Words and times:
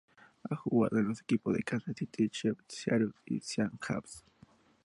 Ha 0.49 0.55
jugado 0.55 0.97
en 0.97 1.09
los 1.09 1.21
equipos 1.21 1.55
Kansas 1.63 1.95
City 1.95 2.27
Chiefs 2.27 2.63
y 2.65 2.73
Seattle 2.73 3.11
Seahawks. 3.39 4.23